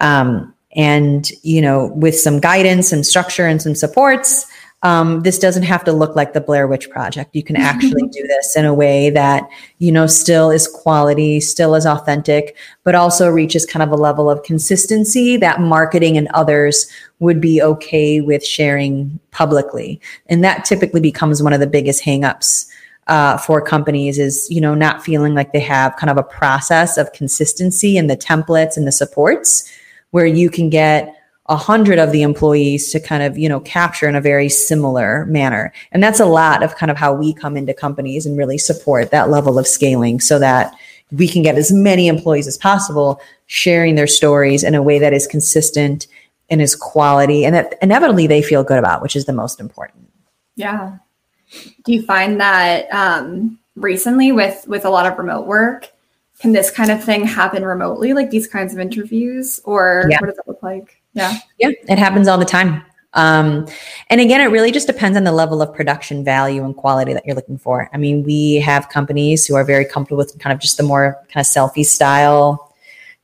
[0.00, 4.46] Um, and, you know, with some guidance and structure and some supports,
[4.82, 7.36] um, this doesn't have to look like the Blair Witch Project.
[7.36, 11.76] You can actually do this in a way that, you know, still is quality, still
[11.76, 16.90] is authentic, but also reaches kind of a level of consistency that marketing and others
[17.20, 20.00] would be okay with sharing publicly.
[20.26, 22.66] And that typically becomes one of the biggest hangups
[23.06, 26.96] uh, for companies is, you know, not feeling like they have kind of a process
[26.98, 29.70] of consistency in the templates and the supports
[30.10, 34.08] where you can get a hundred of the employees to kind of you know capture
[34.08, 35.72] in a very similar manner.
[35.90, 39.10] And that's a lot of kind of how we come into companies and really support
[39.10, 40.74] that level of scaling so that
[41.10, 45.12] we can get as many employees as possible sharing their stories in a way that
[45.12, 46.06] is consistent
[46.48, 50.08] and is quality and that inevitably they feel good about which is the most important.
[50.54, 50.98] Yeah.
[51.84, 55.90] Do you find that um, recently with with a lot of remote work
[56.40, 60.18] can this kind of thing happen remotely like these kinds of interviews or yeah.
[60.20, 61.38] what does it look like yeah.
[61.58, 61.70] Yeah.
[61.88, 62.82] It happens all the time.
[63.14, 63.66] Um,
[64.08, 67.26] and again, it really just depends on the level of production value and quality that
[67.26, 67.90] you're looking for.
[67.92, 71.18] I mean, we have companies who are very comfortable with kind of just the more
[71.28, 72.74] kind of selfie style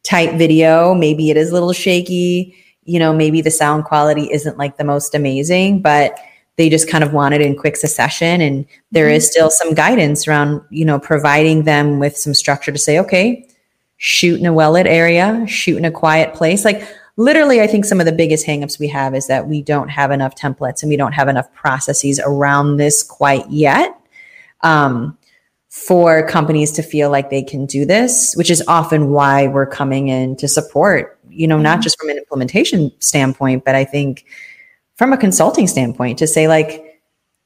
[0.03, 0.95] type video.
[0.95, 2.55] Maybe it is a little shaky.
[2.85, 6.19] You know, maybe the sound quality isn't like the most amazing, but
[6.57, 8.41] they just kind of want it in quick succession.
[8.41, 9.31] And there is mm-hmm.
[9.31, 13.49] still some guidance around, you know, providing them with some structure to say, okay,
[13.97, 16.65] shoot in a well lit area, shoot in a quiet place.
[16.65, 16.83] Like
[17.19, 20.11] literally, I think some of the biggest hangups we have is that we don't have
[20.11, 23.95] enough templates and we don't have enough processes around this quite yet.
[24.63, 25.19] Um,
[25.69, 30.09] for companies to feel like they can do this, which is often why we're coming
[30.09, 31.83] in to support, you know, not mm-hmm.
[31.83, 34.25] just from an implementation standpoint, but I think
[34.97, 37.01] from a consulting standpoint to say like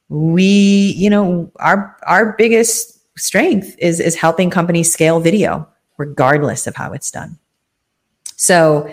[0.08, 6.76] we, you know, our our biggest strength is is helping companies scale video regardless of
[6.76, 7.38] how it's done.
[8.36, 8.92] So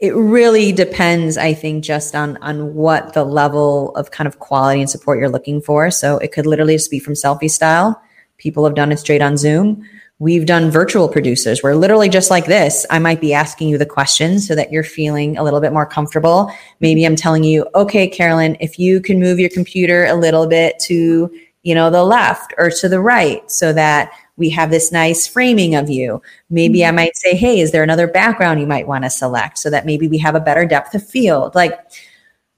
[0.00, 4.80] it really depends i think just on on what the level of kind of quality
[4.80, 5.90] and support you're looking for.
[5.90, 8.00] So it could literally just be from selfie style.
[8.38, 9.86] People have done it straight on zoom.
[10.18, 11.62] We've done virtual producers.
[11.62, 12.84] Where literally just like this.
[12.90, 15.86] I might be asking you the questions so that you're feeling a little bit more
[15.86, 16.50] comfortable.
[16.80, 20.78] Maybe i'm telling you okay carolyn if you can move your computer a little bit
[20.80, 21.30] to
[21.62, 24.10] you know the left or to the right so that
[24.40, 26.20] we have this nice framing of you.
[26.48, 26.96] Maybe I mm-hmm.
[26.96, 30.08] might say, hey, is there another background you might want to select so that maybe
[30.08, 31.54] we have a better depth of field?
[31.54, 31.78] Like,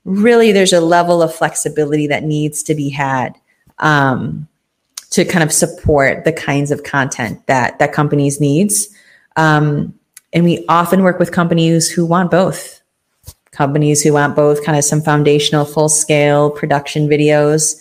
[0.05, 3.37] really, there's a level of flexibility that needs to be had
[3.81, 4.49] um,
[5.11, 8.88] to kind of support the kinds of content that that companies needs.
[9.37, 9.92] Um,
[10.33, 12.81] and we often work with companies who want both.
[13.51, 17.75] Companies who want both kind of some foundational full scale production videos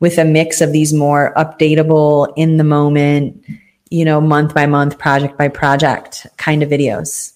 [0.00, 3.44] with a mix of these more updatable, in the moment,
[3.90, 7.32] you know, month by month, project by project kind of videos.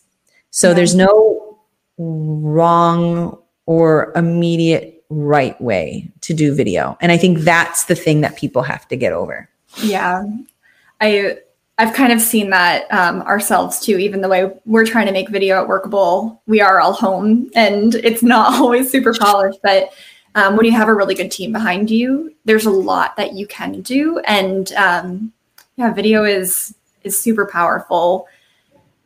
[0.51, 0.75] So yeah.
[0.75, 1.59] there's no
[1.99, 6.97] wrong or immediate right way to do video.
[7.01, 9.49] And I think that's the thing that people have to get over.
[9.83, 10.25] Yeah.
[11.01, 11.38] I
[11.81, 15.29] I've kind of seen that um, ourselves too, even the way we're trying to make
[15.29, 16.42] video at Workable.
[16.47, 19.92] We are all home and it's not always super polished, but
[20.38, 23.44] um, when you have a really good team behind you, there's a lot that you
[23.46, 25.33] can do, and um,
[25.74, 28.29] yeah, video is is super powerful.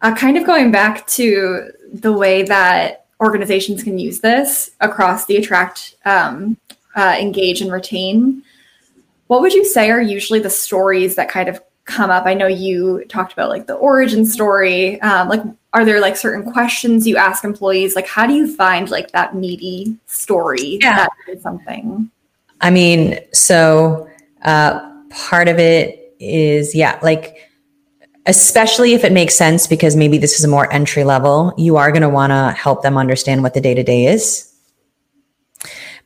[0.03, 5.37] Uh, kind of going back to the way that organizations can use this across the
[5.37, 6.59] attract, um,
[6.97, 8.43] uh, engage, and retain.
[9.29, 12.27] What would you say are usually the stories that kind of come up?
[12.27, 15.01] I know you talked about like the origin story.
[15.01, 15.43] Um, like,
[15.75, 17.97] are there like certain questions you ask employees?
[17.97, 20.97] Like, how do you find like that meaty story Yeah.
[20.97, 22.11] that is something?
[22.61, 24.09] I mean, so
[24.45, 24.81] uh,
[25.11, 27.37] part of it is, yeah, like,
[28.27, 31.91] especially if it makes sense, because maybe this is a more entry level, you are
[31.91, 34.49] going to want to help them understand what the day to day is.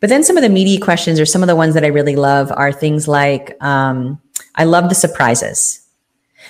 [0.00, 2.16] But then some of the meaty questions or some of the ones that I really
[2.16, 4.20] love are things like, um,
[4.54, 5.85] I love the surprises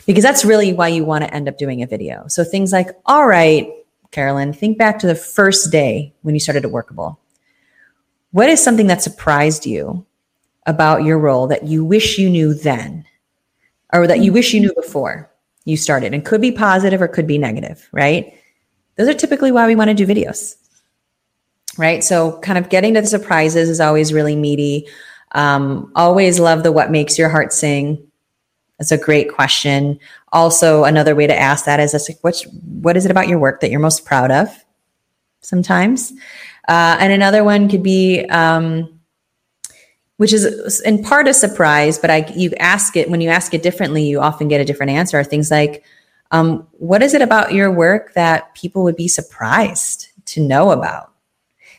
[0.04, 2.26] because that's really why you want to end up doing a video.
[2.28, 3.68] So things like, all right,
[4.10, 7.20] Carolyn, think back to the first day when you started at Workable.
[8.32, 10.04] What is something that surprised you
[10.66, 13.04] about your role that you wish you knew then
[13.92, 15.30] or that you wish you knew before
[15.64, 16.12] you started?
[16.12, 18.34] And could be positive or could be negative, right?
[18.96, 20.56] Those are typically why we want to do videos,
[21.78, 22.02] right?
[22.02, 24.88] So, kind of getting to the surprises is always really meaty.
[25.32, 28.06] Um, always love the what makes your heart sing.
[28.78, 29.98] That's a great question.
[30.32, 33.70] Also, another way to ask that is, like, what is it about your work that
[33.70, 34.48] you're most proud of?
[35.40, 36.12] Sometimes.
[36.68, 39.00] Uh, and another one could be, um,
[40.18, 43.62] which is in part a surprise, but I you ask it when you ask it
[43.62, 45.22] differently, you often get a different answer.
[45.22, 45.84] Things like,
[46.32, 51.12] um, "What is it about your work that people would be surprised to know about?"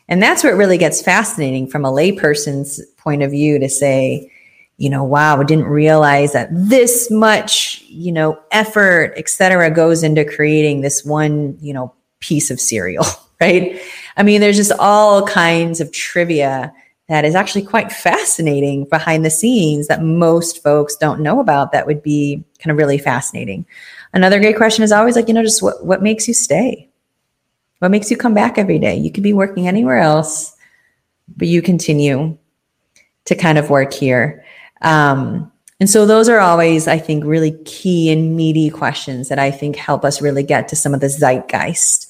[0.08, 4.32] And that's what really gets fascinating from a layperson's point of view to say,
[4.78, 10.04] you know, wow, I didn't realize that this much, you know, effort, et cetera, goes
[10.04, 13.04] into creating this one, you know, piece of cereal,
[13.40, 13.80] right?
[14.16, 16.72] I mean, there's just all kinds of trivia
[17.08, 21.86] that is actually quite fascinating behind the scenes that most folks don't know about that
[21.86, 23.66] would be kind of really fascinating.
[24.12, 26.88] Another great question is always like, you know, just what, what makes you stay?
[27.80, 28.96] What makes you come back every day?
[28.96, 30.54] You could be working anywhere else,
[31.36, 32.36] but you continue
[33.24, 34.44] to kind of work here.
[34.82, 39.50] Um, and so those are always, I think, really key and meaty questions that I
[39.50, 42.08] think help us really get to some of the zeitgeist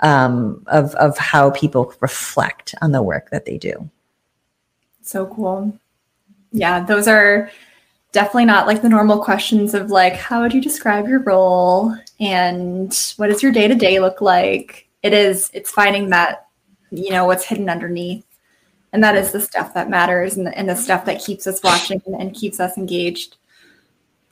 [0.00, 3.90] um, of, of how people reflect on the work that they do.
[5.02, 5.76] So cool.
[6.52, 7.50] Yeah, those are
[8.12, 13.12] definitely not like the normal questions of like, how would you describe your role and
[13.16, 14.88] what does your day to day look like?
[15.02, 16.46] It is, it's finding that,
[16.90, 18.24] you know, what's hidden underneath.
[18.92, 21.62] And that is the stuff that matters and the, and the stuff that keeps us
[21.62, 23.36] watching and, keeps us engaged.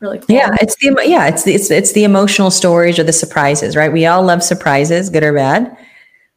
[0.01, 0.35] Really cool.
[0.35, 3.92] Yeah, it's the yeah, it's the it's it's the emotional stories or the surprises, right?
[3.92, 5.77] We all love surprises, good or bad.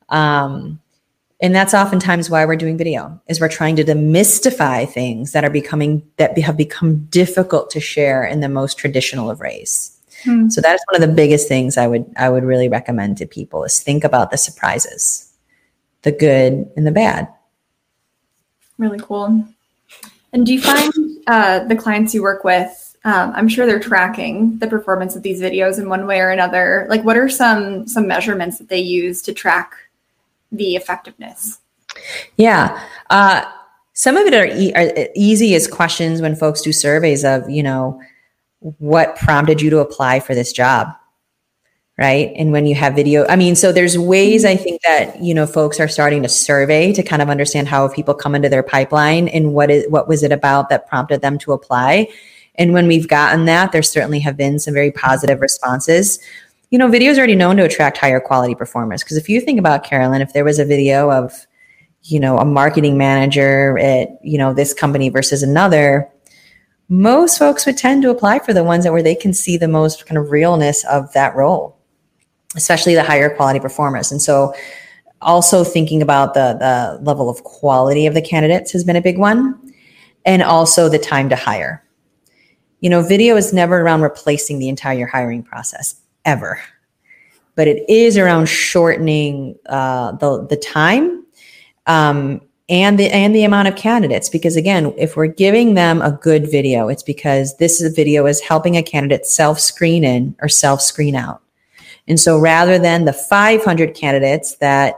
[0.09, 0.79] Um,
[1.41, 5.49] and that's oftentimes why we're doing video is we're trying to demystify things that are
[5.49, 9.97] becoming that have become difficult to share in the most traditional of ways.
[10.23, 10.49] Hmm.
[10.49, 13.25] So that is one of the biggest things I would I would really recommend to
[13.25, 15.33] people is think about the surprises,
[16.01, 17.29] the good and the bad.
[18.79, 19.45] Really cool.
[20.33, 20.91] And do you find
[21.27, 22.97] uh, the clients you work with?
[23.03, 26.87] Um, I'm sure they're tracking the performance of these videos in one way or another.
[26.89, 29.73] Like, what are some some measurements that they use to track
[30.51, 31.59] the effectiveness?
[32.37, 32.81] Yeah.
[33.09, 33.45] Uh,
[33.93, 37.63] some of it are, e- are easy as questions when folks do surveys of, you
[37.63, 38.01] know,
[38.59, 40.89] what prompted you to apply for this job?
[41.99, 42.31] Right.
[42.37, 44.53] And when you have video, I mean, so there's ways mm-hmm.
[44.53, 47.89] I think that, you know, folks are starting to survey to kind of understand how
[47.89, 51.37] people come into their pipeline and what is, what was it about that prompted them
[51.39, 52.07] to apply?
[52.55, 56.19] And when we've gotten that, there certainly have been some very positive responses
[56.69, 59.03] you know, video is already known to attract higher quality performers.
[59.03, 61.47] Because if you think about Carolyn, if there was a video of,
[62.03, 66.09] you know, a marketing manager at, you know, this company versus another,
[66.87, 69.67] most folks would tend to apply for the ones that where they can see the
[69.67, 71.78] most kind of realness of that role,
[72.55, 74.11] especially the higher quality performers.
[74.11, 74.53] And so
[75.21, 79.17] also thinking about the the level of quality of the candidates has been a big
[79.17, 79.59] one.
[80.25, 81.83] And also the time to hire.
[82.81, 85.95] You know, video is never around replacing the entire hiring process
[86.25, 86.59] ever.
[87.55, 91.25] But it is around shortening uh, the the time
[91.87, 94.29] um, and the and the amount of candidates.
[94.29, 98.77] Because again, if we're giving them a good video, it's because this video is helping
[98.77, 101.41] a candidate self screen in or self screen out.
[102.09, 104.95] And so rather than the 500 candidates that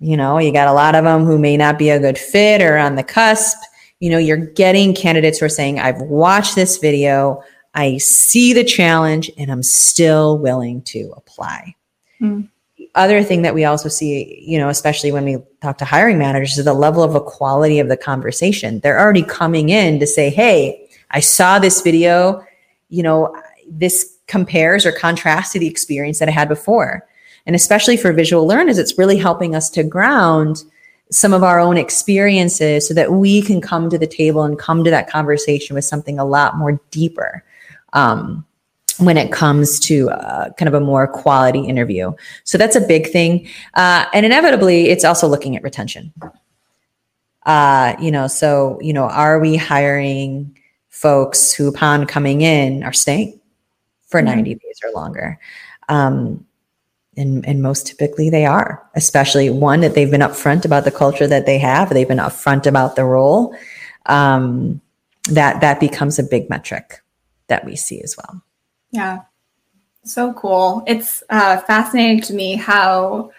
[0.00, 2.60] you know you got a lot of them who may not be a good fit
[2.60, 3.56] or on the cusp,
[4.00, 7.42] you know you're getting candidates who are saying, "I've watched this video."
[7.74, 11.76] I see the challenge and I'm still willing to apply.
[12.20, 12.48] Mm.
[12.76, 16.18] The other thing that we also see, you know, especially when we talk to hiring
[16.18, 18.80] managers, is the level of equality of the conversation.
[18.80, 22.44] They're already coming in to say, hey, I saw this video,
[22.88, 23.34] you know,
[23.68, 27.06] this compares or contrasts to the experience that I had before.
[27.44, 30.62] And especially for visual learners, it's really helping us to ground
[31.10, 34.84] some of our own experiences so that we can come to the table and come
[34.84, 37.44] to that conversation with something a lot more deeper.
[37.92, 38.46] Um,
[38.98, 42.12] when it comes to uh, kind of a more quality interview.
[42.44, 43.48] So that's a big thing.
[43.72, 46.12] Uh, and inevitably, it's also looking at retention.
[47.46, 50.54] Uh, you know, so, you know, are we hiring
[50.90, 53.39] folks who, upon coming in, are staying
[54.10, 54.36] for mm-hmm.
[54.36, 55.38] 90 days or longer?
[55.88, 56.44] Um,
[57.16, 61.26] and, and most typically they are, especially one that they've been upfront about the culture
[61.26, 63.54] that they have, they've been upfront about the role.
[64.06, 64.80] Um,
[65.30, 67.02] that that becomes a big metric
[67.48, 68.42] that we see as well.
[68.90, 69.20] Yeah.
[70.04, 70.82] So cool.
[70.86, 73.32] It's uh, fascinating to me how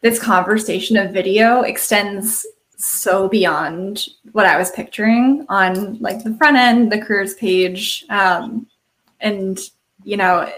[0.00, 2.46] this conversation of video extends
[2.76, 8.66] so beyond what I was picturing on like the front end, the careers page, um,
[9.20, 9.58] and
[10.04, 10.48] you know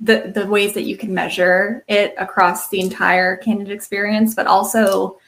[0.00, 5.18] the the ways that you can measure it across the entire candidate experience, but also,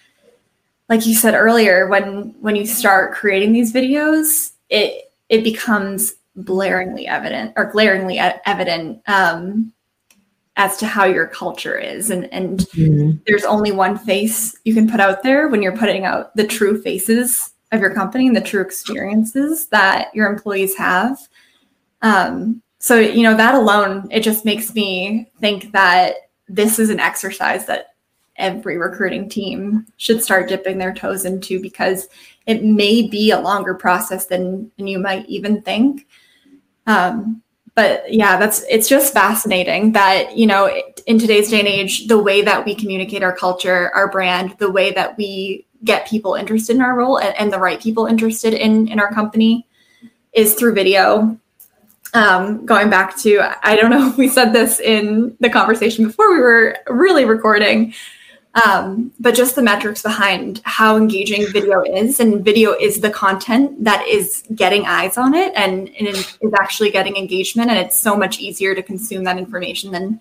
[0.88, 7.06] like you said earlier, when when you start creating these videos, it it becomes blaringly
[7.06, 9.72] evident or glaringly evident um,
[10.56, 13.16] as to how your culture is and and mm-hmm.
[13.26, 16.80] there's only one face you can put out there when you're putting out the true
[16.82, 21.18] faces of your company and the true experiences that your employees have
[22.02, 26.16] um, so you know that alone it just makes me think that
[26.48, 27.94] this is an exercise that
[28.36, 32.08] every recruiting team should start dipping their toes into because
[32.46, 36.06] it may be a longer process than, you might even think
[36.86, 37.42] um,
[37.74, 40.70] but yeah, that's it's just fascinating that you know
[41.06, 44.70] in today's day and age, the way that we communicate our culture, our brand, the
[44.70, 48.54] way that we get people interested in our role and, and the right people interested
[48.54, 49.66] in in our company
[50.34, 51.38] is through video.
[52.14, 56.32] Um, going back to, I don't know if we said this in the conversation before
[56.32, 57.92] we were really recording,
[58.64, 63.82] um, but just the metrics behind how engaging video is and video is the content
[63.82, 68.16] that is getting eyes on it and, and is actually getting engagement and it's so
[68.16, 70.20] much easier to consume that information than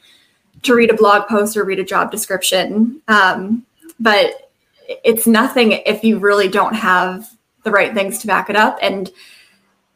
[0.64, 3.02] to read a blog post or read a job description.
[3.08, 3.66] Um,
[4.00, 4.52] but
[5.04, 7.30] it's nothing if you really don't have
[7.64, 9.12] the right things to back it up and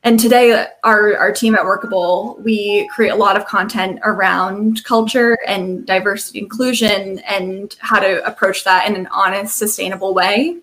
[0.07, 5.37] and today our, our team at workable we create a lot of content around culture
[5.45, 10.59] and diversity inclusion and how to approach that in an honest sustainable way.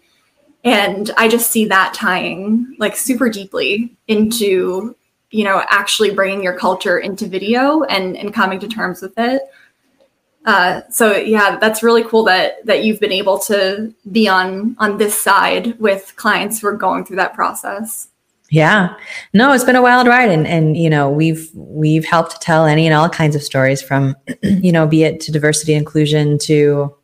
[0.64, 4.96] And i just see that tying like super deeply into
[5.30, 9.42] you know actually bringing your culture into video and and coming to terms with it.
[10.46, 14.96] Uh, so yeah that's really cool that that you've been able to be on on
[14.96, 18.08] this side with clients who are going through that process
[18.50, 18.94] yeah.
[19.32, 22.86] No, it's been a wild ride and and you know, we've we've helped tell any
[22.86, 26.94] and all kinds of stories from you know, be it to diversity inclusion to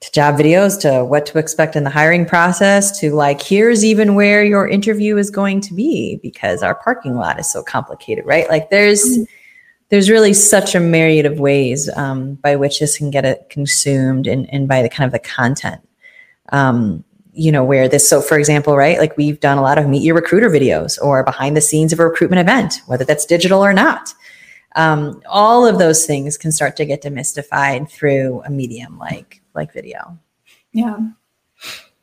[0.00, 4.14] to job videos to what to expect in the hiring process to like here's even
[4.14, 8.48] where your interview is going to be because our parking lot is so complicated, right?
[8.48, 9.22] Like there's mm-hmm.
[9.88, 14.26] there's really such a myriad of ways um, by which this can get it consumed
[14.26, 15.80] and, and by the kind of the content.
[16.50, 17.04] Um,
[17.38, 20.02] you know, where this, so for example, right, like we've done a lot of meet
[20.02, 23.72] your recruiter videos or behind the scenes of a recruitment event, whether that's digital or
[23.72, 24.12] not.
[24.74, 29.72] Um, all of those things can start to get demystified through a medium like like
[29.72, 30.18] video.
[30.72, 30.98] Yeah.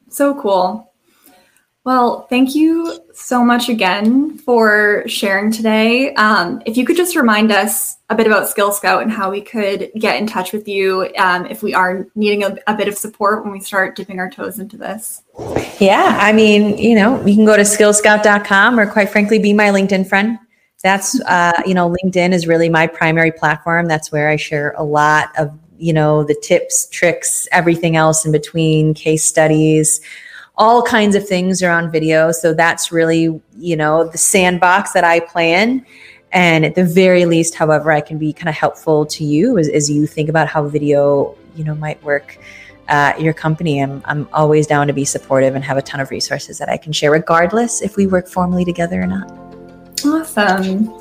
[0.10, 0.92] So cool.
[1.86, 6.16] Well, thank you so much again for sharing today.
[6.16, 9.40] Um, if you could just remind us a bit about Skill Scout and how we
[9.40, 12.98] could get in touch with you um, if we are needing a, a, bit of
[12.98, 15.22] support when we start dipping our toes into this.
[15.80, 19.68] Yeah, I mean, you know, you can go to skillscout.com or quite frankly, be my
[19.68, 20.40] LinkedIn friend.
[20.82, 23.86] That's, uh, you know, LinkedIn is really my primary platform.
[23.86, 28.32] That's where I share a lot of, you know, the tips, tricks, everything else in
[28.32, 30.02] between, case studies
[30.58, 32.32] all kinds of things are on video.
[32.32, 35.86] So that's really, you know, the sandbox that I play in.
[36.32, 39.70] And at the very least, however, I can be kind of helpful to you as,
[39.70, 42.38] as you think about how video, you know, might work
[42.88, 43.82] at your company.
[43.82, 46.78] I'm, I'm always down to be supportive and have a ton of resources that I
[46.78, 49.32] can share, regardless if we work formally together or not.
[50.06, 51.00] Awesome.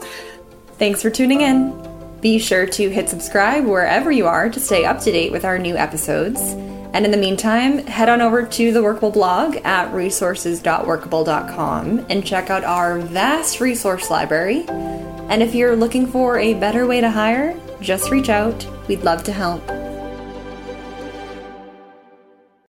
[0.79, 1.81] Thanks for tuning in.
[2.21, 5.59] Be sure to hit subscribe wherever you are to stay up to date with our
[5.59, 6.55] new episodes.
[6.95, 12.51] And in the meantime, head on over to the Workable blog at resources.workable.com and check
[12.51, 14.65] out our vast resource library.
[14.69, 18.65] And if you're looking for a better way to hire, just reach out.
[18.87, 19.84] We'd love to help.